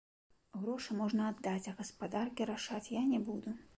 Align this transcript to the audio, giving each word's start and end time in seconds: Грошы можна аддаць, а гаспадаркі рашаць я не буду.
Грошы 0.61 0.95
можна 1.01 1.27
аддаць, 1.33 1.63
а 1.73 1.73
гаспадаркі 1.81 2.51
рашаць 2.55 2.85
я 2.99 3.05
не 3.11 3.21
буду. 3.29 3.59